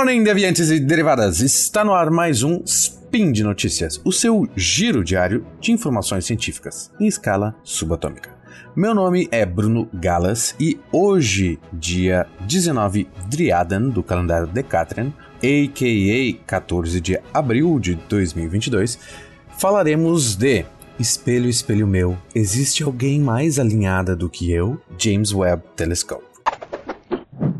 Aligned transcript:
morning, 0.00 0.22
deviantes 0.22 0.70
e 0.70 0.80
derivadas! 0.80 1.42
Está 1.42 1.84
no 1.84 1.92
ar 1.92 2.10
mais 2.10 2.42
um 2.42 2.62
Spin 2.64 3.30
de 3.32 3.44
Notícias, 3.44 4.00
o 4.02 4.10
seu 4.10 4.48
giro 4.56 5.04
diário 5.04 5.46
de 5.60 5.72
informações 5.72 6.24
científicas 6.24 6.90
em 6.98 7.06
escala 7.06 7.54
subatômica. 7.62 8.34
Meu 8.74 8.94
nome 8.94 9.28
é 9.30 9.44
Bruno 9.44 9.90
Galas 9.92 10.56
e 10.58 10.80
hoje, 10.90 11.58
dia 11.70 12.26
19 12.40 13.08
Driadan 13.28 13.90
do 13.90 14.02
calendário 14.02 14.46
Decatrian, 14.46 15.12
a.k.a. 15.36 16.46
14 16.46 16.98
de 16.98 17.20
abril 17.34 17.78
de 17.78 17.94
2022, 17.94 18.98
falaremos 19.58 20.34
de 20.34 20.64
Espelho, 20.98 21.46
espelho 21.46 21.86
meu, 21.86 22.16
existe 22.34 22.82
alguém 22.82 23.20
mais 23.20 23.58
alinhada 23.58 24.16
do 24.16 24.30
que 24.30 24.50
eu? 24.50 24.80
James 24.96 25.34
Webb 25.34 25.62
Telescope. 25.76 26.24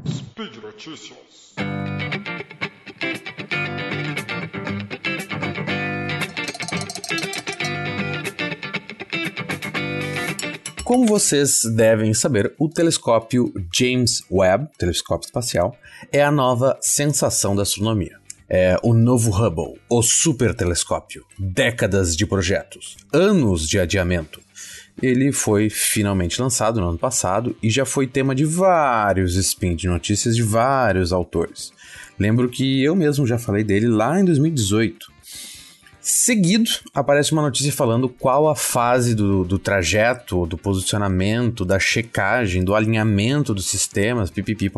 Speed 0.07 0.57
Notícias. 0.63 1.30
Como 10.91 11.07
vocês 11.07 11.61
devem 11.77 12.12
saber, 12.12 12.53
o 12.59 12.69
telescópio 12.69 13.55
James 13.73 14.25
Webb, 14.29 14.71
telescópio 14.77 15.27
espacial, 15.27 15.79
é 16.11 16.21
a 16.21 16.33
nova 16.33 16.77
sensação 16.80 17.55
da 17.55 17.63
astronomia. 17.63 18.16
É 18.49 18.77
o 18.83 18.93
novo 18.93 19.30
Hubble, 19.30 19.80
o 19.89 20.03
super 20.03 20.53
telescópio, 20.53 21.25
décadas 21.39 22.16
de 22.16 22.27
projetos, 22.27 22.97
anos 23.13 23.68
de 23.68 23.79
adiamento. 23.79 24.41
Ele 25.01 25.30
foi 25.30 25.71
finalmente 25.71 26.43
lançado 26.43 26.80
no 26.80 26.88
ano 26.88 26.99
passado 26.99 27.55
e 27.63 27.71
já 27.71 27.85
foi 27.85 28.09
tema 28.09 28.35
de 28.35 28.45
vários 28.45 29.37
spin 29.37 29.77
de 29.77 29.87
notícias 29.87 30.35
de 30.35 30.43
vários 30.43 31.13
autores. 31.13 31.73
Lembro 32.18 32.49
que 32.49 32.83
eu 32.83 32.96
mesmo 32.96 33.29
já 33.29 33.38
falei 33.38 33.63
dele 33.63 33.87
lá 33.87 34.18
em 34.18 34.24
2018. 34.24 35.20
Seguido, 36.01 36.70
aparece 36.95 37.32
uma 37.32 37.43
notícia 37.43 37.70
falando 37.70 38.09
qual 38.09 38.48
a 38.48 38.56
fase 38.56 39.15
do, 39.15 39.45
do 39.45 39.59
trajeto, 39.59 40.46
do 40.46 40.56
posicionamento, 40.56 41.65
da 41.65 41.79
checagem, 41.79 42.65
do 42.65 42.74
alinhamento 42.74 43.52
dos 43.52 43.66
sistemas, 43.66 44.30
pipipi. 44.30 44.73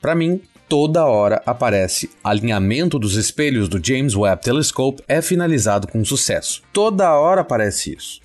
Para 0.00 0.14
mim, 0.14 0.40
toda 0.68 1.04
hora 1.04 1.42
aparece 1.44 2.10
alinhamento 2.22 2.96
dos 2.96 3.16
espelhos 3.16 3.68
do 3.68 3.84
James 3.84 4.14
Webb 4.14 4.42
Telescope 4.42 5.02
é 5.08 5.20
finalizado 5.20 5.88
com 5.88 6.04
sucesso. 6.04 6.62
Toda 6.72 7.12
hora 7.18 7.40
aparece 7.40 7.94
isso. 7.94 8.20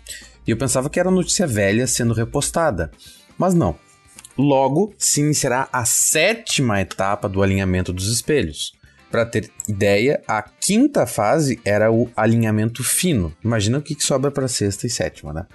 E 0.45 0.51
eu 0.51 0.57
pensava 0.57 0.89
que 0.89 0.99
era 0.99 1.09
notícia 1.09 1.47
velha 1.47 1.87
sendo 1.87 2.13
repostada, 2.13 2.91
mas 3.37 3.55
não. 3.55 3.75
Logo 4.37 4.93
se 4.97 5.21
iniciará 5.21 5.67
a 5.73 5.85
sétima 5.85 6.79
etapa 6.79 7.27
do 7.27 7.41
alinhamento 7.41 7.91
dos 7.91 8.07
espelhos. 8.07 8.73
Para 9.09 9.25
ter 9.25 9.49
ideia, 9.67 10.21
a 10.27 10.41
quinta 10.41 11.05
fase 11.05 11.59
era 11.65 11.91
o 11.91 12.09
alinhamento 12.15 12.83
fino. 12.83 13.35
Imagina 13.43 13.79
o 13.79 13.81
que, 13.81 13.95
sobra 13.99 14.29
para 14.29 14.47
sexta 14.47 14.85
e 14.85 14.89
sétima, 14.89 15.33
né? 15.33 15.45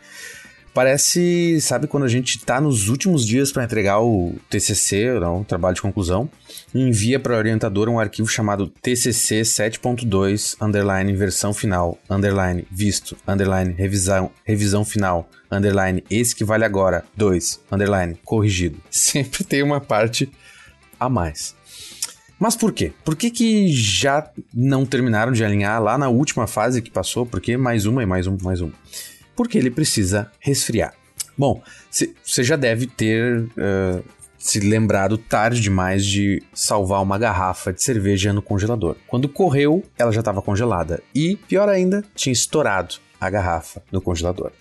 Parece, 0.75 1.61
sabe, 1.61 1.87
quando 1.87 2.03
a 2.03 2.09
gente 2.09 2.37
está 2.37 2.61
nos 2.61 2.89
últimos 2.89 3.25
dias 3.25 3.53
para 3.53 3.63
entregar 3.63 4.01
o 4.01 4.35
TCC, 4.51 5.21
não, 5.21 5.43
o 5.43 5.45
trabalho 5.45 5.77
de 5.77 5.81
conclusão, 5.81 6.29
envia 6.75 7.21
para 7.21 7.37
a 7.37 7.39
orientadora 7.39 7.89
um 7.89 8.01
arquivo 8.01 8.27
chamado 8.27 8.67
TCC 8.83 9.43
7.2 9.43 10.57
underline 10.61 11.13
versão 11.15 11.55
final 11.55 11.97
underline 12.11 12.67
visto 12.69 13.17
underline 13.25 13.73
revisão 13.73 14.33
revisão 14.43 14.85
final 14.85 15.29
underline 15.49 16.03
esse 16.11 16.35
que 16.35 16.43
vale 16.43 16.65
agora 16.65 17.05
2 17.17 17.61
underline 17.71 18.19
corrigido. 18.25 18.81
Sempre 18.91 19.45
tem 19.45 19.63
uma 19.63 19.81
parte 19.81 20.29
a 20.99 21.09
mais. 21.09 21.55
Mas 22.39 22.57
por 22.57 22.73
quê? 22.73 22.93
Por 23.05 23.17
que, 23.17 23.31
que 23.31 23.69
já 23.69 24.29
não 24.53 24.85
terminaram 24.85 25.33
de 25.33 25.45
alinhar 25.45 25.83
lá 25.83 25.97
na 25.97 26.09
última 26.09 26.47
fase 26.47 26.83
que 26.83 26.91
passou? 26.91 27.25
Porque 27.25 27.57
mais 27.57 27.87
uma 27.87 28.03
e 28.03 28.07
mais 28.07 28.27
um, 28.27 28.37
mais 28.43 28.61
um 28.61 28.71
porque 29.35 29.59
ele 29.59 29.71
precisa 29.71 30.31
resfriar. 30.41 30.95
Bom, 31.37 31.63
você 31.91 32.45
já 32.45 32.57
deve 32.57 32.87
ter 32.87 33.41
uh, 33.41 34.05
se 34.39 34.61
lembrado 34.61 35.19
tarde 35.19 35.61
demais 35.61 36.05
de 36.05 36.43
salvar 36.53 37.03
uma 37.03 37.19
garrafa 37.19 37.73
de 37.73 37.83
cerveja 37.83 38.33
no 38.33 38.41
congelador. 38.41 38.97
Quando 39.09 39.29
correu, 39.29 39.83
ela 39.99 40.13
já 40.13 40.21
estava 40.21 40.41
congelada 40.41 41.03
e, 41.15 41.37
pior 41.49 41.69
ainda, 41.69 42.05
tinha 42.15 42.33
estourado 42.33 42.97
a 43.21 43.29
garrafa 43.29 43.83
no 43.91 44.01
congelador. 44.01 44.53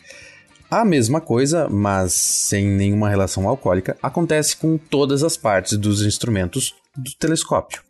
A 0.72 0.83
mesma 0.83 1.22
coisa, 1.22 1.69
mas 1.69 2.13
sem 2.13 2.66
nenhuma 2.66 3.07
relação 3.07 3.47
alcoólica, 3.47 3.95
acontece 4.01 4.57
com 4.57 4.75
todas 4.75 5.23
as 5.23 5.38
partes 5.38 5.78
dos 5.78 6.01
instrumentos 6.01 6.73
do 6.96 7.12
telescópio. 7.18 7.81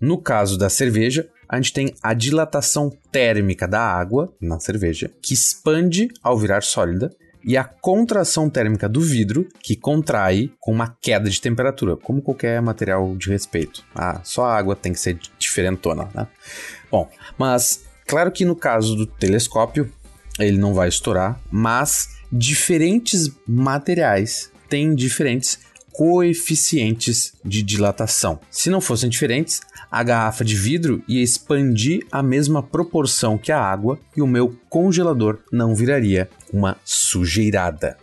No 0.00 0.18
caso 0.18 0.58
da 0.58 0.68
cerveja, 0.68 1.28
a 1.48 1.56
gente 1.56 1.72
tem 1.72 1.94
a 2.02 2.14
dilatação 2.14 2.90
térmica 3.10 3.68
da 3.68 3.80
água 3.80 4.34
na 4.40 4.58
cerveja, 4.58 5.10
que 5.22 5.34
expande 5.34 6.08
ao 6.22 6.38
virar 6.38 6.62
sólida, 6.62 7.14
e 7.44 7.56
a 7.56 7.64
contração 7.64 8.48
térmica 8.48 8.88
do 8.88 9.00
vidro, 9.00 9.48
que 9.60 9.74
contrai 9.74 10.50
com 10.60 10.72
uma 10.72 10.96
queda 11.00 11.28
de 11.28 11.40
temperatura, 11.40 11.96
como 11.96 12.22
qualquer 12.22 12.62
material 12.62 13.16
de 13.16 13.30
respeito. 13.30 13.84
Ah, 13.94 14.20
só 14.22 14.44
a 14.44 14.56
água 14.56 14.76
tem 14.76 14.92
que 14.92 15.00
ser 15.00 15.18
diferentona, 15.38 16.08
né? 16.14 16.28
Bom, 16.90 17.10
mas 17.36 17.84
claro 18.06 18.30
que 18.30 18.44
no 18.44 18.54
caso 18.54 18.94
do 18.94 19.06
telescópio, 19.06 19.92
ele 20.38 20.56
não 20.56 20.72
vai 20.72 20.88
estourar, 20.88 21.40
mas 21.50 22.16
diferentes 22.30 23.30
materiais 23.46 24.50
têm 24.68 24.94
diferentes 24.94 25.58
coeficientes 25.92 27.34
de 27.44 27.62
dilatação. 27.62 28.40
Se 28.50 28.70
não 28.70 28.80
fossem 28.80 29.10
diferentes, 29.10 29.60
a 29.90 30.02
garrafa 30.02 30.44
de 30.44 30.56
vidro 30.56 31.02
ia 31.06 31.22
expandir 31.22 32.06
a 32.10 32.22
mesma 32.22 32.62
proporção 32.62 33.36
que 33.36 33.52
a 33.52 33.60
água 33.60 33.98
e 34.16 34.22
o 34.22 34.26
meu 34.26 34.56
congelador 34.68 35.38
não 35.52 35.74
viraria 35.74 36.28
uma 36.52 36.76
sujeirada. 36.84 37.96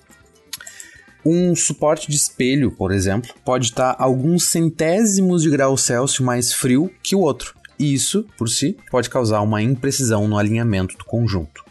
Um 1.25 1.55
suporte 1.55 2.09
de 2.09 2.15
espelho, 2.15 2.71
por 2.71 2.91
exemplo, 2.91 3.33
pode 3.43 3.65
estar 3.65 3.95
alguns 3.99 4.45
centésimos 4.45 5.41
de 5.41 5.49
grau 5.49 5.75
Celsius 5.75 6.19
mais 6.19 6.53
frio 6.53 6.89
que 7.03 7.15
o 7.15 7.19
outro, 7.19 7.53
isso, 7.79 8.25
por 8.37 8.49
si, 8.49 8.77
pode 8.91 9.09
causar 9.09 9.41
uma 9.41 9.61
imprecisão 9.61 10.27
no 10.27 10.37
alinhamento 10.37 10.97
do 10.97 11.05
conjunto. 11.05 11.63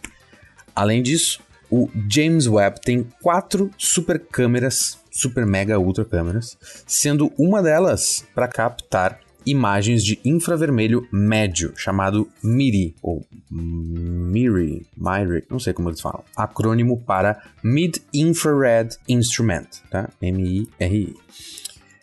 Além 0.75 1.03
disso, 1.03 1.41
o 1.71 1.89
James 2.09 2.47
Webb 2.47 2.81
tem 2.81 3.07
quatro 3.23 3.71
super 3.77 4.19
câmeras, 4.19 4.99
super 5.11 5.45
mega 5.45 5.79
ultra 5.79 6.05
câmeras, 6.05 6.57
sendo 6.87 7.33
uma 7.39 7.63
delas 7.63 8.25
para 8.35 8.49
captar 8.49 9.21
imagens 9.51 10.05
de 10.05 10.19
infravermelho 10.25 11.07
médio, 11.11 11.73
chamado 11.77 12.29
MIRI, 12.43 12.95
ou 13.03 13.25
MIRI, 13.51 14.87
MIRI, 14.97 15.45
não 15.49 15.59
sei 15.59 15.73
como 15.73 15.89
eles 15.89 16.01
falam, 16.01 16.23
acrônimo 16.37 17.01
para 17.01 17.43
Mid 17.63 17.97
Infrared 18.13 18.97
Instrument, 19.09 19.67
tá? 19.91 20.11
M-I-R-I. 20.21 21.17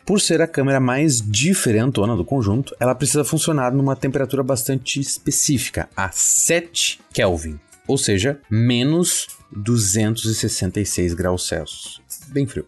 Por 0.04 0.20
ser 0.20 0.40
a 0.40 0.46
câmera 0.46 0.78
mais 0.78 1.20
diferentona 1.20 2.16
do 2.16 2.24
conjunto, 2.24 2.74
ela 2.78 2.94
precisa 2.94 3.24
funcionar 3.24 3.72
numa 3.72 3.96
temperatura 3.96 4.42
bastante 4.42 5.00
específica, 5.00 5.88
a 5.96 6.10
7 6.12 7.00
Kelvin, 7.12 7.58
ou 7.88 7.98
seja, 7.98 8.40
menos 8.50 9.26
266 9.50 11.14
graus 11.14 11.46
Celsius. 11.46 12.00
Bem 12.28 12.46
frio. 12.46 12.66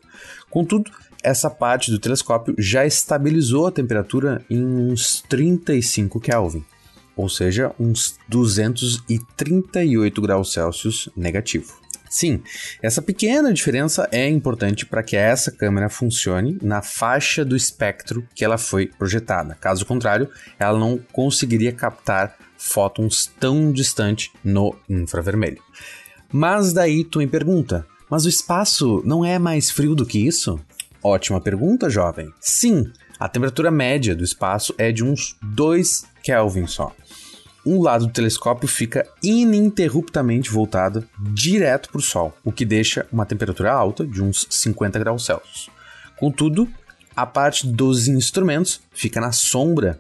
Contudo, 0.51 0.91
essa 1.23 1.51
parte 1.51 1.91
do 1.91 1.99
telescópio 1.99 2.55
já 2.59 2.87
estabilizou 2.87 3.67
a 3.67 3.73
temperatura 3.73 4.45
em 4.49 4.63
uns 4.63 5.23
35 5.29 6.21
Kelvin, 6.21 6.65
ou 7.17 7.29
seja, 7.29 7.75
uns 7.79 8.17
238 8.29 10.21
graus 10.23 10.53
Celsius 10.53 11.09
negativo. 11.17 11.77
Sim, 12.09 12.43
essa 12.83 13.03
pequena 13.03 13.53
diferença 13.53 14.09
é 14.11 14.27
importante 14.29 14.87
para 14.87 15.03
que 15.03 15.15
essa 15.15 15.51
câmera 15.51 15.91
funcione 15.91 16.59
na 16.63 16.81
faixa 16.81 17.45
do 17.45 17.55
espectro 17.55 18.27
que 18.35 18.45
ela 18.45 18.57
foi 18.57 18.87
projetada. 18.87 19.55
Caso 19.55 19.85
contrário, 19.85 20.31
ela 20.59 20.79
não 20.79 20.99
conseguiria 21.13 21.73
captar 21.73 22.37
fótons 22.57 23.31
tão 23.39 23.71
distante 23.71 24.33
no 24.43 24.75
infravermelho. 24.89 25.63
Mas 26.33 26.73
daí 26.73 27.05
tu 27.05 27.21
me 27.21 27.27
pergunta, 27.27 27.87
mas 28.11 28.27
o 28.27 28.29
espaço 28.29 29.03
não 29.05 29.25
é 29.25 29.39
mais 29.39 29.71
frio 29.71 29.95
do 29.95 30.05
que 30.05 30.27
isso? 30.27 30.61
Ótima 31.03 31.41
pergunta, 31.41 31.89
jovem. 31.89 32.33
Sim, 32.41 32.91
a 33.19 33.29
temperatura 33.29 33.71
média 33.71 34.15
do 34.15 34.23
espaço 34.23 34.75
é 34.77 34.93
de 34.93 35.03
uns 35.03 35.37
2 35.43 36.05
Kelvin 36.23 36.67
só. 36.67 36.95
Um 37.65 37.81
lado 37.83 38.07
do 38.07 38.13
telescópio 38.13 38.69
fica 38.69 39.07
ininterruptamente 39.23 40.51
voltado 40.51 41.07
direto 41.19 41.89
para 41.91 41.99
o 41.99 42.03
Sol, 42.03 42.33
o 42.45 42.53
que 42.53 42.65
deixa 42.65 43.07
uma 43.11 43.27
temperatura 43.27 43.73
alta 43.73 44.07
de 44.07 44.23
uns 44.23 44.47
50 44.51 44.99
graus 44.99 45.25
Celsius. 45.25 45.71
Contudo, 46.17 46.69
a 47.17 47.27
parte 47.27 47.67
dos 47.67 48.07
instrumentos 48.07 48.81
fica 48.93 49.21
na 49.21 49.33
sombra, 49.33 49.99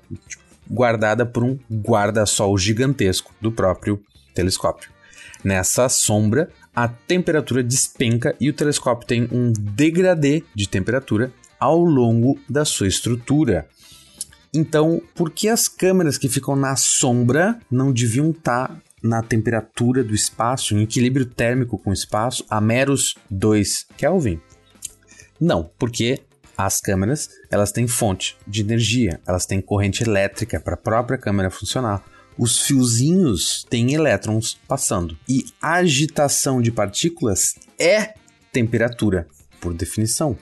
guardada 0.70 1.24
por 1.24 1.42
um 1.42 1.58
guarda-sol 1.70 2.56
gigantesco 2.58 3.34
do 3.40 3.50
próprio 3.50 4.02
telescópio. 4.34 4.97
Nessa 5.44 5.88
sombra, 5.88 6.50
a 6.75 6.88
temperatura 6.88 7.62
despenca 7.62 8.35
e 8.40 8.49
o 8.49 8.52
telescópio 8.52 9.06
tem 9.06 9.29
um 9.32 9.52
degradê 9.52 10.43
de 10.55 10.69
temperatura 10.69 11.32
ao 11.58 11.79
longo 11.79 12.38
da 12.49 12.64
sua 12.64 12.88
estrutura. 12.88 13.69
Então, 14.52 15.02
por 15.14 15.31
que 15.31 15.49
as 15.49 15.69
câmeras 15.69 16.17
que 16.17 16.29
ficam 16.29 16.56
na 16.56 16.75
sombra 16.76 17.58
não 17.70 17.93
deviam 17.93 18.31
estar 18.31 18.69
tá 18.69 18.76
na 19.02 19.23
temperatura 19.23 20.02
do 20.02 20.14
espaço, 20.14 20.75
em 20.75 20.82
equilíbrio 20.82 21.26
térmico 21.26 21.79
com 21.79 21.91
o 21.91 21.93
espaço, 21.93 22.44
a 22.49 22.61
meros 22.61 23.14
2 23.31 23.87
Kelvin? 23.96 24.41
Não, 25.41 25.70
porque 25.79 26.20
as 26.56 26.81
câmeras 26.81 27.31
elas 27.50 27.70
têm 27.70 27.87
fonte 27.87 28.37
de 28.46 28.62
energia, 28.62 29.20
elas 29.26 29.46
têm 29.46 29.61
corrente 29.61 30.02
elétrica 30.02 30.58
para 30.58 30.75
a 30.75 30.79
própria 30.79 31.19
câmera 31.19 31.50
funcionar. 31.50 32.02
Os 32.38 32.61
fiozinhos 32.61 33.67
têm 33.69 33.94
elétrons 33.94 34.56
passando. 34.69 35.19
E 35.29 35.46
agitação 35.61 36.62
de 36.62 36.70
partículas 36.70 37.56
é 37.79 38.14
temperatura, 38.52 39.26
por 39.61 39.75
definição. 39.75 40.38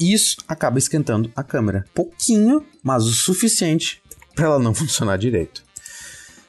Isso 0.00 0.36
acaba 0.48 0.78
esquentando 0.78 1.30
a 1.36 1.42
câmera. 1.42 1.84
Pouquinho, 1.92 2.64
mas 2.82 3.04
o 3.04 3.12
suficiente 3.12 4.00
para 4.34 4.46
ela 4.46 4.58
não 4.58 4.72
funcionar 4.74 5.18
direito. 5.18 5.62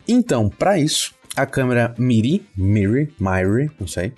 Então, 0.08 0.50
para 0.50 0.80
isso, 0.80 1.14
a 1.36 1.46
câmera 1.46 1.94
Miri, 1.98 2.48
Miri, 2.56 3.14
Miri, 3.20 3.72
não 3.80 3.88
sei, 3.88 4.14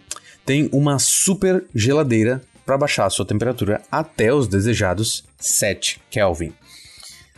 tem 0.46 0.70
uma 0.72 1.00
super 1.00 1.66
geladeira 1.74 2.42
para 2.66 2.78
baixar 2.78 3.06
a 3.06 3.10
sua 3.10 3.26
temperatura 3.26 3.82
até 3.92 4.34
os 4.34 4.48
desejados 4.48 5.24
7 5.40 6.02
Kelvin. 6.10 6.54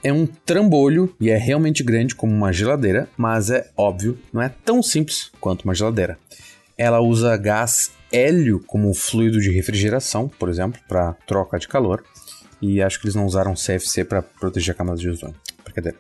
É 0.04 0.12
um 0.12 0.26
trambolho 0.26 1.16
e 1.20 1.30
é 1.30 1.38
realmente 1.38 1.82
grande 1.82 2.14
como 2.14 2.34
uma 2.34 2.52
geladeira, 2.52 3.08
mas 3.16 3.50
é 3.50 3.70
óbvio, 3.78 4.20
não 4.34 4.42
é 4.42 4.50
tão 4.50 4.84
simples 4.84 5.32
quanto 5.40 5.64
uma 5.64 5.74
geladeira. 5.74 6.18
Ela 6.78 7.00
usa 7.00 7.38
gás 7.38 7.92
hélio 8.12 8.62
como 8.68 8.94
fluido 8.94 9.40
de 9.40 9.50
refrigeração, 9.50 10.28
por 10.28 10.50
exemplo, 10.50 10.80
para 10.88 11.14
troca 11.26 11.58
de 11.58 11.68
calor. 11.68 12.04
E 12.62 12.82
acho 12.82 13.00
que 13.00 13.06
eles 13.06 13.16
não 13.16 13.26
usaram 13.26 13.54
CFC 13.54 14.04
para 14.04 14.22
proteger 14.22 14.74
a 14.74 14.78
camada 14.78 14.98
de 14.98 15.10
ozônio. 15.10 15.36
Brincadeira. 15.64 15.98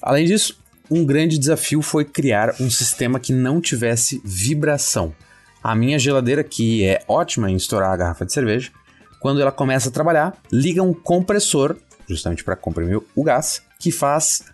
Além 0.00 0.26
disso, 0.26 0.58
um 0.90 1.04
grande 1.04 1.38
desafio 1.38 1.82
foi 1.82 2.04
criar 2.04 2.54
um 2.60 2.70
sistema 2.70 3.18
que 3.18 3.32
não 3.32 3.60
tivesse 3.60 4.20
vibração. 4.24 5.14
A 5.62 5.74
minha 5.74 5.98
geladeira, 5.98 6.44
que 6.44 6.84
é 6.84 7.02
ótima 7.08 7.50
em 7.50 7.56
estourar 7.56 7.90
a 7.90 7.96
garrafa 7.96 8.24
de 8.26 8.32
cerveja, 8.32 8.70
quando 9.18 9.40
ela 9.40 9.50
começa 9.50 9.88
a 9.88 9.92
trabalhar, 9.92 10.36
liga 10.52 10.82
um 10.82 10.92
compressor, 10.92 11.76
justamente 12.08 12.44
para 12.44 12.56
comprimir 12.56 13.00
o 13.14 13.24
gás, 13.24 13.62
que 13.78 13.90
faz 13.90 14.44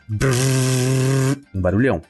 um 1.55 1.61
barulhão. 1.61 2.03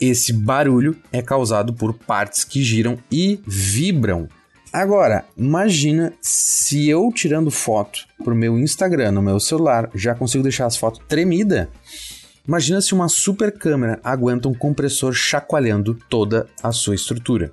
Esse 0.00 0.32
barulho 0.32 0.96
é 1.12 1.22
causado 1.22 1.72
por 1.72 1.94
partes 1.94 2.44
que 2.44 2.62
giram 2.62 2.98
e 3.10 3.40
vibram. 3.46 4.28
Agora, 4.72 5.24
imagina 5.36 6.12
se 6.20 6.88
eu 6.88 7.12
tirando 7.14 7.50
foto 7.50 8.06
pro 8.24 8.34
meu 8.34 8.58
Instagram 8.58 9.12
no 9.12 9.22
meu 9.22 9.38
celular 9.38 9.90
já 9.94 10.14
consigo 10.14 10.42
deixar 10.42 10.66
as 10.66 10.76
fotos 10.76 11.00
tremida. 11.06 11.68
Imagina 12.48 12.80
se 12.80 12.94
uma 12.94 13.08
super 13.08 13.52
câmera 13.56 14.00
aguenta 14.02 14.48
um 14.48 14.54
compressor 14.54 15.12
chacoalhando 15.12 15.94
toda 16.08 16.48
a 16.62 16.72
sua 16.72 16.94
estrutura. 16.94 17.52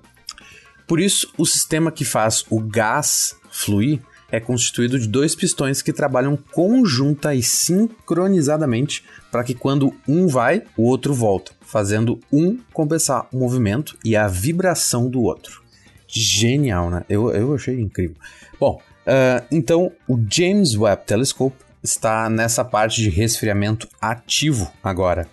Por 0.88 1.00
isso, 1.00 1.32
o 1.38 1.46
sistema 1.46 1.92
que 1.92 2.04
faz 2.04 2.44
o 2.50 2.60
gás 2.60 3.36
fluir 3.52 4.02
é 4.32 4.40
constituído 4.40 5.00
de 5.00 5.08
dois 5.08 5.36
pistões 5.36 5.82
que 5.82 5.94
trabalham 5.94 6.38
conjunta 6.52 7.34
e 7.34 7.42
sincronizadamente 7.42 9.04
para 9.32 9.44
que 9.44 9.54
quando 9.54 9.94
um 10.08 10.28
vai, 10.28 10.64
o 10.78 10.84
outro 10.84 11.14
volta, 11.14 11.52
fazendo 11.62 12.20
um 12.32 12.58
compensar 12.74 13.28
o 13.32 13.38
movimento 13.38 13.98
e 14.04 14.16
a 14.16 14.28
vibração 14.28 15.10
do 15.10 15.22
outro. 15.22 15.62
Genial, 16.08 16.90
né? 16.90 17.04
Eu, 17.08 17.30
eu 17.32 17.54
achei 17.54 17.80
incrível. 17.80 18.16
Bom, 18.60 18.82
uh, 19.06 19.46
então 19.52 19.92
o 20.08 20.20
James 20.30 20.76
Webb 20.76 21.04
Telescope 21.06 21.58
está 21.84 22.30
nessa 22.30 22.66
parte 22.66 23.02
de 23.02 23.10
resfriamento 23.10 23.88
ativo 24.02 24.72
agora. 24.84 25.28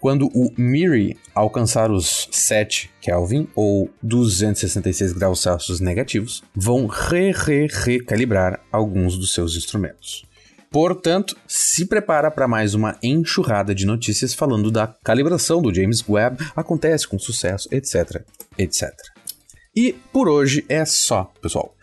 Quando 0.00 0.28
o 0.28 0.52
MIRI 0.56 1.16
alcançar 1.34 1.90
os 1.90 2.28
7 2.30 2.90
Kelvin 3.00 3.48
ou 3.54 3.90
266 4.02 5.12
graus 5.12 5.40
Celsius 5.40 5.80
negativos, 5.80 6.42
vão 6.54 6.86
re-re-recalibrar 6.86 8.60
alguns 8.70 9.18
dos 9.18 9.34
seus 9.34 9.56
instrumentos. 9.56 10.24
Portanto, 10.70 11.36
se 11.46 11.86
prepara 11.86 12.30
para 12.30 12.46
mais 12.46 12.74
uma 12.74 12.98
enxurrada 13.02 13.74
de 13.74 13.86
notícias 13.86 14.34
falando 14.34 14.70
da 14.70 14.86
calibração 14.86 15.62
do 15.62 15.74
James 15.74 16.06
Webb, 16.06 16.46
acontece 16.54 17.08
com 17.08 17.18
sucesso, 17.18 17.68
etc, 17.72 18.22
etc. 18.58 18.92
E 19.74 19.94
por 20.12 20.28
hoje 20.28 20.64
é 20.68 20.84
só, 20.84 21.32
pessoal. 21.40 21.74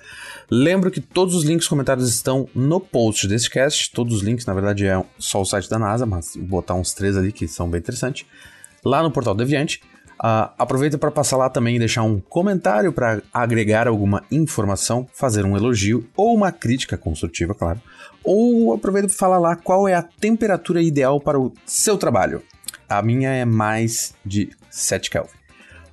Lembro 0.50 0.92
que 0.92 1.02
todos 1.02 1.34
os 1.36 1.44
links 1.44 1.68
comentados 1.68 2.08
estão 2.08 2.48
no 2.54 2.80
post 2.80 3.28
desse 3.28 3.50
cast. 3.50 3.92
Todos 3.92 4.16
os 4.16 4.22
links, 4.22 4.46
na 4.46 4.54
verdade, 4.54 4.86
é 4.86 5.04
só 5.18 5.42
o 5.42 5.46
site 5.46 5.70
da 5.70 5.80
NASA, 5.80 6.06
mas 6.06 6.36
vou 6.36 6.62
botar 6.62 6.76
uns 6.76 6.94
três 6.94 7.18
ali 7.18 7.32
que 7.32 7.48
são 7.48 7.70
bem 7.70 7.80
interessantes. 7.80 8.26
Lá 8.84 9.02
no 9.02 9.12
portal 9.12 9.34
Deviante. 9.34 9.82
Uh, 10.16 10.48
aproveita 10.58 10.98
para 10.98 11.12
passar 11.12 11.36
lá 11.36 11.50
também 11.50 11.76
e 11.76 11.80
deixar 11.80 12.04
um 12.04 12.22
comentário 12.22 12.94
para 12.94 13.22
agregar 13.34 13.86
alguma 13.86 14.24
informação, 14.32 15.06
fazer 15.14 15.46
um 15.46 15.58
elogio 15.58 16.08
ou 16.16 16.34
uma 16.34 16.54
crítica 16.54 16.98
construtiva, 16.98 17.54
claro. 17.54 17.82
Ou 18.24 18.74
aproveita 18.74 19.10
para 19.10 19.18
falar 19.18 19.40
lá 19.40 19.58
qual 19.58 19.90
é 19.90 19.94
a 19.94 20.02
temperatura 20.02 20.82
ideal 20.82 21.20
para 21.20 21.38
o 21.38 21.52
seu 21.66 21.98
trabalho. 21.98 22.42
A 22.88 23.02
minha 23.02 23.30
é 23.30 23.44
mais 23.44 24.16
de 24.26 24.50
7 24.70 25.10
Kelvin. 25.10 25.45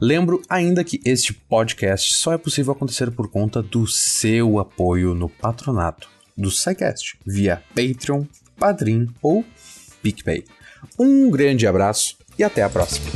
Lembro 0.05 0.43
ainda 0.49 0.83
que 0.83 1.01
este 1.05 1.33
podcast 1.33 2.15
só 2.15 2.33
é 2.33 2.39
possível 2.39 2.73
acontecer 2.73 3.13
por 3.13 3.31
conta 3.31 3.63
do 3.63 3.87
seu 3.87 4.59
apoio 4.59 5.15
no 5.15 5.29
patronato 5.29 6.11
do 6.37 6.51
SciCast 6.51 7.17
via 7.25 7.63
Patreon, 7.69 8.25
Padrim 8.59 9.09
ou 9.23 9.45
PicPay. 10.03 10.43
Um 10.99 11.31
grande 11.31 11.69
abraço 11.69 12.17
e 12.37 12.43
até 12.43 12.65
a 12.65 12.69
próxima. 12.69 13.07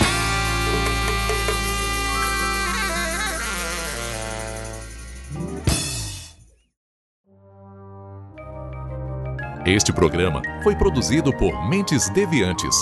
Este 9.67 9.93
programa 9.93 10.41
foi 10.63 10.77
produzido 10.77 11.37
por 11.37 11.69
Mentes 11.69 12.09
Deviantes. 12.11 12.77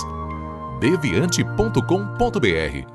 deviante.com.br 0.79 2.94